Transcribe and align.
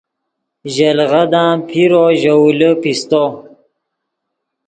ژے 0.73 0.89
لیغدان 0.97 1.55
پیرو 1.67 2.03
ژے 2.21 2.33
اولے 2.39 2.71
پیستو 2.81 3.23